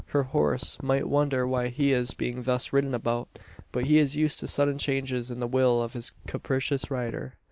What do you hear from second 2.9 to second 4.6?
about; but he is used to